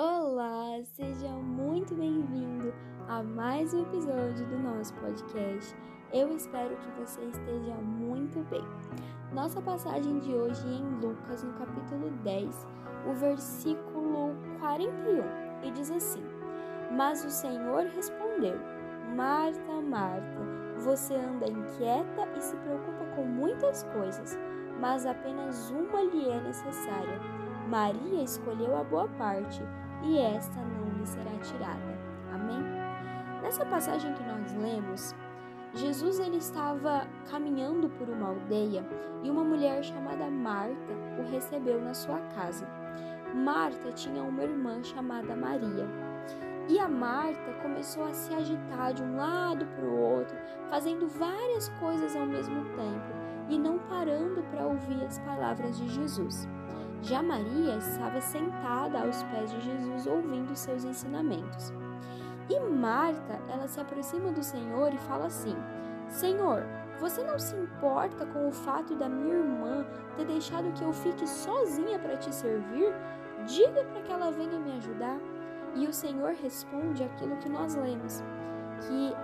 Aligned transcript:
Olá, 0.00 0.80
seja 0.84 1.28
muito 1.28 1.92
bem-vindo 1.92 2.72
a 3.08 3.20
mais 3.20 3.74
um 3.74 3.82
episódio 3.82 4.46
do 4.46 4.56
nosso 4.56 4.94
podcast. 4.94 5.74
Eu 6.12 6.32
espero 6.36 6.76
que 6.76 6.90
você 7.00 7.20
esteja 7.24 7.74
muito 7.74 8.38
bem. 8.48 8.62
Nossa 9.32 9.60
passagem 9.60 10.20
de 10.20 10.32
hoje 10.32 10.64
é 10.68 10.76
em 10.76 11.00
Lucas, 11.00 11.42
no 11.42 11.52
capítulo 11.54 12.10
10, 12.22 12.68
o 13.10 13.14
versículo 13.14 14.36
41, 14.60 15.66
e 15.66 15.72
diz 15.72 15.90
assim: 15.90 16.22
Mas 16.96 17.24
o 17.24 17.30
Senhor 17.30 17.86
respondeu: 17.86 18.56
Marta, 19.16 19.80
Marta, 19.82 20.40
você 20.78 21.16
anda 21.16 21.48
inquieta 21.48 22.28
e 22.36 22.40
se 22.40 22.54
preocupa 22.58 23.04
com 23.16 23.24
muitas 23.24 23.82
coisas, 23.82 24.38
mas 24.78 25.04
apenas 25.04 25.70
uma 25.70 26.02
lhe 26.02 26.30
é 26.30 26.40
necessária. 26.40 27.20
Maria 27.68 28.22
escolheu 28.22 28.76
a 28.78 28.84
boa 28.84 29.08
parte 29.18 29.60
e 30.02 30.18
esta 30.18 30.60
não 30.60 30.88
lhe 30.98 31.06
será 31.06 31.30
tirada. 31.42 31.98
Amém? 32.32 32.62
Nessa 33.42 33.64
passagem 33.64 34.12
que 34.14 34.22
nós 34.22 34.52
lemos, 34.54 35.14
Jesus 35.74 36.18
ele 36.18 36.38
estava 36.38 37.06
caminhando 37.30 37.88
por 37.90 38.08
uma 38.08 38.28
aldeia 38.28 38.84
e 39.22 39.30
uma 39.30 39.44
mulher 39.44 39.82
chamada 39.82 40.30
Marta 40.30 40.92
o 41.18 41.30
recebeu 41.30 41.80
na 41.80 41.94
sua 41.94 42.18
casa. 42.34 42.66
Marta 43.34 43.92
tinha 43.92 44.22
uma 44.22 44.42
irmã 44.42 44.82
chamada 44.82 45.36
Maria. 45.36 45.86
E 46.68 46.78
a 46.78 46.88
Marta 46.88 47.52
começou 47.62 48.04
a 48.04 48.12
se 48.12 48.32
agitar 48.34 48.92
de 48.92 49.02
um 49.02 49.16
lado 49.16 49.66
para 49.66 49.84
o 49.84 49.98
outro, 49.98 50.36
fazendo 50.68 51.06
várias 51.08 51.68
coisas 51.80 52.14
ao 52.14 52.26
mesmo 52.26 52.64
tempo 52.76 53.28
e 53.48 53.58
não 53.58 53.78
parando 53.78 54.42
para 54.50 54.66
ouvir 54.66 55.02
as 55.04 55.18
palavras 55.20 55.78
de 55.78 55.88
Jesus. 55.88 56.46
Já 57.08 57.22
Maria 57.22 57.78
estava 57.78 58.20
sentada 58.20 59.00
aos 59.00 59.22
pés 59.24 59.50
de 59.50 59.60
Jesus 59.62 60.06
ouvindo 60.06 60.54
seus 60.54 60.84
ensinamentos. 60.84 61.72
E 62.50 62.60
Marta, 62.60 63.40
ela 63.48 63.66
se 63.66 63.80
aproxima 63.80 64.30
do 64.30 64.42
Senhor 64.42 64.92
e 64.92 64.98
fala 64.98 65.24
assim: 65.24 65.56
Senhor, 66.10 66.66
você 67.00 67.24
não 67.24 67.38
se 67.38 67.56
importa 67.56 68.26
com 68.26 68.48
o 68.48 68.52
fato 68.52 68.94
da 68.94 69.08
minha 69.08 69.36
irmã 69.36 69.86
ter 70.18 70.26
deixado 70.26 70.70
que 70.72 70.84
eu 70.84 70.92
fique 70.92 71.26
sozinha 71.26 71.98
para 71.98 72.18
te 72.18 72.34
servir? 72.34 72.92
Diga 73.46 73.84
para 73.84 74.02
que 74.02 74.12
ela 74.12 74.30
venha 74.30 74.58
me 74.58 74.76
ajudar. 74.76 75.18
E 75.76 75.86
o 75.86 75.92
Senhor 75.94 76.34
responde 76.34 77.04
aquilo 77.04 77.38
que 77.38 77.48
nós 77.48 77.74
lemos, 77.74 78.22
que 78.82 79.14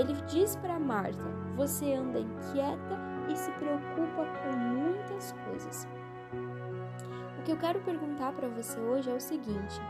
ele 0.00 0.14
diz 0.28 0.56
para 0.56 0.78
Marta: 0.78 1.28
Você 1.56 1.92
anda 1.92 2.20
inquieta 2.20 2.98
e 3.28 3.36
se 3.36 3.50
preocupa 3.52 4.24
com 4.42 4.56
muitas 4.56 5.32
coisas. 5.46 5.86
O 7.42 7.44
que 7.44 7.50
eu 7.50 7.56
quero 7.56 7.80
perguntar 7.80 8.32
para 8.34 8.46
você 8.46 8.78
hoje 8.78 9.10
é 9.10 9.14
o 9.14 9.20
seguinte: 9.20 9.80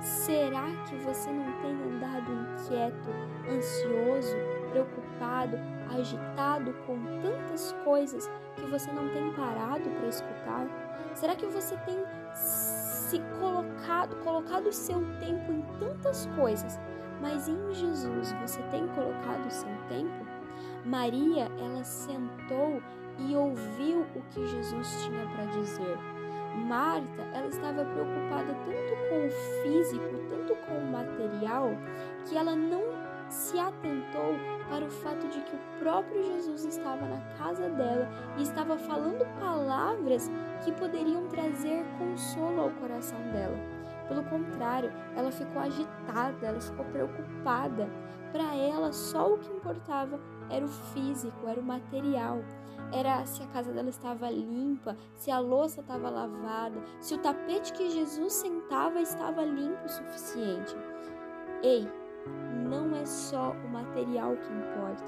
será 0.00 0.64
que 0.88 0.96
você 1.04 1.30
não 1.30 1.52
tem 1.60 1.70
andado 1.70 2.32
inquieto, 2.32 3.10
ansioso, 3.46 4.34
preocupado, 4.70 5.58
agitado 5.94 6.72
com 6.86 6.98
tantas 7.20 7.72
coisas 7.84 8.26
que 8.56 8.62
você 8.70 8.90
não 8.90 9.06
tem 9.10 9.30
parado 9.34 9.90
para 9.90 10.08
escutar? 10.08 10.66
Será 11.14 11.36
que 11.36 11.44
você 11.44 11.76
tem 11.84 11.98
se 12.32 13.20
colocado, 13.38 14.16
colocado 14.24 14.68
o 14.68 14.72
seu 14.72 15.00
tempo 15.20 15.52
em 15.52 15.60
tantas 15.78 16.24
coisas, 16.34 16.80
mas 17.20 17.46
em 17.48 17.74
Jesus 17.74 18.32
você 18.40 18.62
tem 18.70 18.88
colocado 18.88 19.46
o 19.46 19.50
seu 19.50 19.68
tempo? 19.90 20.26
Maria, 20.86 21.50
ela 21.58 21.84
sentou 21.84 22.82
e 23.18 23.36
ouviu 23.36 24.06
o 24.16 24.22
que 24.30 24.46
Jesus 24.46 25.04
tinha 25.04 25.26
para 25.26 25.44
dizer. 25.44 26.13
Marta, 26.54 27.22
ela 27.32 27.48
estava 27.48 27.84
preocupada 27.84 28.54
tanto 28.64 29.08
com 29.08 29.26
o 29.26 29.30
físico, 29.62 30.04
tanto 30.28 30.54
com 30.66 30.78
o 30.78 30.90
material, 30.90 31.70
que 32.24 32.36
ela 32.36 32.54
não 32.54 32.82
se 33.28 33.58
atentou 33.58 34.36
para 34.68 34.84
o 34.84 34.90
fato 34.90 35.26
de 35.28 35.40
que 35.40 35.56
o 35.56 35.78
próprio 35.78 36.22
Jesus 36.22 36.64
estava 36.64 37.06
na 37.06 37.20
casa 37.36 37.68
dela 37.68 38.08
e 38.38 38.42
estava 38.42 38.76
falando 38.78 39.26
palavras 39.40 40.30
que 40.64 40.72
poderiam 40.72 41.26
trazer 41.28 41.84
consolo 41.98 42.60
ao 42.62 42.70
coração 42.70 43.20
dela. 43.32 43.73
Pelo 44.08 44.22
contrário, 44.24 44.92
ela 45.16 45.30
ficou 45.30 45.62
agitada, 45.62 46.46
ela 46.46 46.60
ficou 46.60 46.84
preocupada. 46.86 47.88
Para 48.32 48.54
ela, 48.56 48.92
só 48.92 49.34
o 49.34 49.38
que 49.38 49.52
importava 49.52 50.18
era 50.50 50.64
o 50.64 50.68
físico, 50.68 51.46
era 51.46 51.60
o 51.60 51.64
material. 51.64 52.40
Era 52.92 53.24
se 53.26 53.42
a 53.42 53.46
casa 53.46 53.72
dela 53.72 53.88
estava 53.88 54.30
limpa, 54.30 54.96
se 55.14 55.30
a 55.30 55.38
louça 55.38 55.80
estava 55.80 56.10
lavada, 56.10 56.80
se 57.00 57.14
o 57.14 57.18
tapete 57.18 57.72
que 57.72 57.90
Jesus 57.90 58.32
sentava 58.34 59.00
estava 59.00 59.42
limpo 59.44 59.84
o 59.84 59.88
suficiente. 59.88 60.76
Ei, 61.62 61.88
não 62.68 62.94
é 62.94 63.04
só 63.04 63.52
o 63.52 63.68
material 63.68 64.36
que 64.36 64.52
importa, 64.52 65.04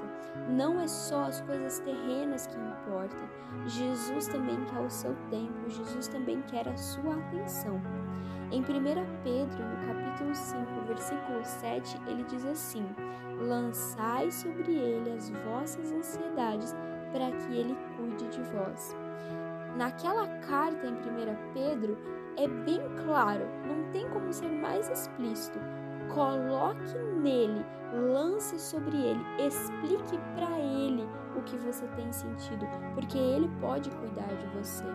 não 0.49 0.79
é 0.79 0.87
só 0.87 1.23
as 1.23 1.41
coisas 1.41 1.79
terrenas 1.79 2.47
que 2.47 2.57
importam. 2.57 3.29
Jesus 3.65 4.27
também 4.27 4.63
quer 4.65 4.81
o 4.81 4.89
seu 4.89 5.15
tempo, 5.29 5.69
Jesus 5.69 6.07
também 6.07 6.41
quer 6.43 6.67
a 6.67 6.77
sua 6.77 7.15
atenção. 7.15 7.81
Em 8.49 8.61
1 8.61 8.63
Pedro, 9.23 9.65
no 9.65 9.87
capítulo 9.87 10.33
5, 10.33 10.63
versículo 10.87 11.43
7, 11.43 12.01
ele 12.07 12.23
diz 12.23 12.45
assim: 12.45 12.85
Lançai 13.41 14.31
sobre 14.31 14.73
ele 14.73 15.11
as 15.11 15.29
vossas 15.29 15.91
ansiedades, 15.91 16.73
para 17.11 17.29
que 17.31 17.57
ele 17.57 17.77
cuide 17.97 18.25
de 18.29 18.41
vós. 18.43 18.95
Naquela 19.75 20.27
carta 20.39 20.87
em 20.87 20.93
1 20.93 21.53
Pedro, 21.53 21.97
é 22.37 22.47
bem 22.47 22.79
claro, 23.03 23.45
não 23.67 23.91
tem 23.91 24.07
como 24.09 24.31
ser 24.31 24.49
mais 24.49 24.89
explícito. 24.89 25.59
Coloque 26.13 26.97
nele, 27.21 27.65
lance 27.91 28.57
sobre 28.59 28.95
ele, 28.95 29.19
explique 29.45 30.17
para 30.35 30.57
ele 30.57 31.05
o 31.35 31.41
que 31.41 31.57
você 31.57 31.85
tem 31.97 32.11
sentido, 32.13 32.65
porque 32.95 33.17
ele 33.17 33.49
pode 33.59 33.89
cuidar 33.89 34.33
de 34.35 34.47
você. 34.57 34.85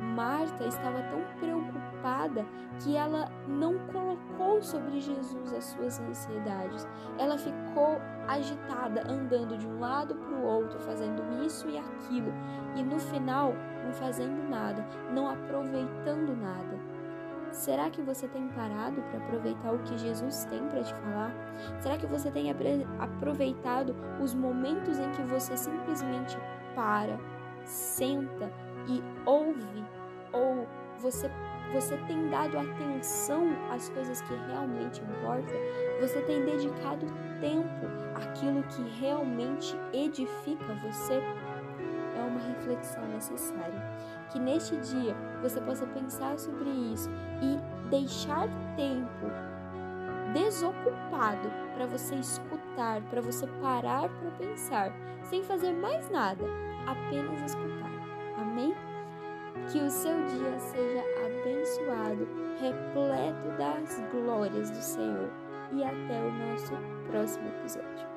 Marta 0.00 0.64
estava 0.64 1.02
tão 1.04 1.22
preocupada 1.38 2.44
que 2.82 2.96
ela 2.96 3.30
não 3.46 3.78
colocou 3.86 4.62
sobre 4.62 5.00
Jesus 5.00 5.52
as 5.52 5.64
suas 5.64 6.00
ansiedades. 6.00 6.86
Ela 7.18 7.38
ficou 7.38 8.00
agitada, 8.26 9.04
andando 9.08 9.56
de 9.56 9.66
um 9.66 9.78
lado 9.78 10.14
para 10.14 10.36
o 10.36 10.42
outro, 10.44 10.78
fazendo 10.80 11.22
isso 11.44 11.68
e 11.68 11.78
aquilo, 11.78 12.32
e 12.74 12.82
no 12.82 12.98
final 12.98 13.54
não 13.84 13.92
fazendo 13.92 14.48
nada, 14.48 14.84
não 15.12 15.28
aproveitando 15.28 16.36
nada. 16.36 16.94
Será 17.52 17.88
que 17.88 18.02
você 18.02 18.26
tem 18.26 18.48
parado 18.48 19.00
para 19.02 19.18
aproveitar 19.18 19.72
o 19.72 19.78
que 19.78 19.96
Jesus 19.96 20.44
tem 20.46 20.66
para 20.66 20.82
te 20.82 20.92
falar? 20.92 21.32
Será 21.78 21.96
que 21.96 22.06
você 22.06 22.28
tem 22.28 22.50
aproveitado 22.98 23.94
os 24.20 24.34
momentos 24.34 24.98
em 24.98 25.08
que 25.12 25.22
você 25.22 25.56
simplesmente 25.56 26.36
para, 26.74 27.16
senta 27.64 28.50
e 28.88 29.02
ouve 29.26 29.84
ou 30.32 30.66
você 30.98 31.30
você 31.72 31.96
tem 32.06 32.28
dado 32.28 32.56
atenção 32.56 33.48
às 33.72 33.88
coisas 33.88 34.20
que 34.22 34.34
realmente 34.48 35.02
importam? 35.02 35.56
Você 36.00 36.20
tem 36.22 36.44
dedicado 36.44 37.06
tempo 37.40 37.86
àquilo 38.14 38.62
que 38.64 39.00
realmente 39.00 39.76
edifica 39.92 40.74
você? 40.74 41.14
É 41.14 42.22
uma 42.22 42.38
reflexão 42.38 43.04
necessária. 43.08 43.82
Que 44.30 44.38
neste 44.38 44.76
dia 44.76 45.16
você 45.42 45.60
possa 45.60 45.84
pensar 45.86 46.38
sobre 46.38 46.70
isso 46.70 47.10
e 47.42 47.88
deixar 47.88 48.46
tempo 48.76 49.26
desocupado 50.32 51.50
para 51.74 51.86
você 51.86 52.14
escutar, 52.16 53.00
para 53.10 53.20
você 53.20 53.46
parar 53.60 54.08
para 54.08 54.30
pensar, 54.38 54.92
sem 55.24 55.42
fazer 55.42 55.72
mais 55.72 56.08
nada, 56.10 56.44
apenas 56.86 57.40
escutar. 57.42 57.93
Amém? 58.54 58.72
Que 59.68 59.78
o 59.80 59.90
seu 59.90 60.14
dia 60.26 60.58
seja 60.60 61.02
abençoado, 61.26 62.28
repleto 62.60 63.48
das 63.58 64.00
glórias 64.12 64.70
do 64.70 64.80
Senhor. 64.80 65.28
E 65.72 65.82
até 65.82 66.20
o 66.20 66.30
nosso 66.30 66.72
próximo 67.10 67.48
episódio. 67.48 68.13